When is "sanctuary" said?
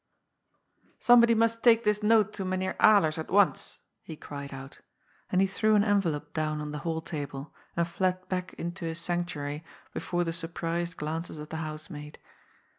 8.99-9.63